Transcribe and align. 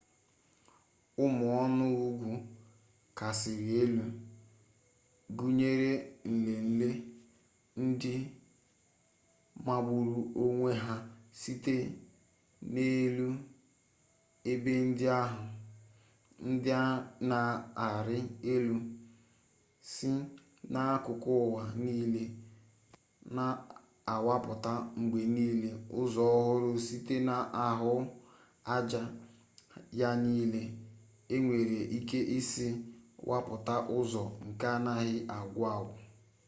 ụmụ 1.23 1.45
ọnụ 1.61 1.85
ugwu 2.07 2.31
kachasị 3.17 3.53
elu 3.81 4.03
gụnyere 5.37 5.91
nlenle 6.31 6.89
ndị 7.83 8.13
magburu 9.65 10.15
onwe 10.43 10.69
ha 10.83 10.95
site 11.41 11.75
n'elu 12.73 13.27
ebe 14.51 14.71
ndị 14.87 15.05
ahụ 15.21 15.43
ndị 16.49 16.71
na-arị 17.29 18.17
elu 18.53 18.75
si 19.91 20.09
n'akụkụ 20.71 21.29
ụwa 21.45 21.63
niile 21.81 22.23
na-awapụta 23.35 24.73
mgbe 24.99 25.19
niile 25.35 25.69
ụzọ 25.99 26.23
ọhụrụ 26.37 26.71
site 26.85 27.15
n'ahụaja 27.27 29.01
ya 29.99 30.09
niile 30.23 30.61
e 31.33 31.35
nwere 31.43 31.79
ike 31.97 32.19
isi 32.37 32.67
wapụta 33.29 33.75
ụzọ 33.97 34.23
nke 34.47 34.65
anaghị 34.75 35.15
agwụ 35.37 35.61
agwụ 35.75 35.95